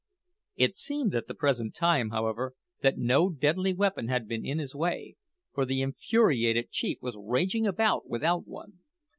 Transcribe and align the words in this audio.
It 0.55 0.77
seemed 0.79 1.13
at 1.13 1.27
the 1.27 1.35
present 1.35 1.75
time, 1.75 2.09
however, 2.09 2.55
that 2.81 2.97
no 2.97 3.29
deadly 3.29 3.71
weapon 3.71 4.07
had 4.07 4.27
been 4.27 4.43
in 4.43 4.57
his 4.57 4.73
way, 4.73 5.15
for 5.53 5.63
the 5.63 5.83
infuriated 5.83 6.71
chief 6.71 6.97
was 7.03 7.15
raging 7.19 7.67
about 7.67 8.09
without 8.09 8.47
one. 8.47 8.79